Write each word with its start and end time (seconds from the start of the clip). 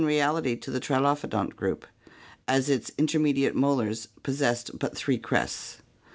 reality 0.03 0.55
to 0.55 0.71
the 0.71 0.79
trilophodont 0.79 1.55
group, 1.55 1.85
as 2.47 2.69
its 2.71 2.89
intermediate 2.97 3.53
molars 3.53 4.07
pos 4.23 4.37
sessed 4.37 4.79
but 4.79 4.97
three 4.97 5.19
crests. 5.19 5.83